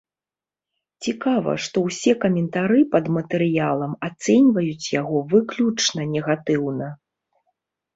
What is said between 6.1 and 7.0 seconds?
негатыўна.